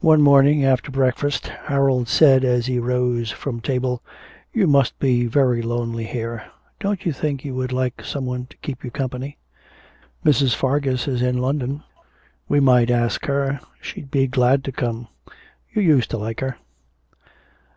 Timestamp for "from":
3.32-3.60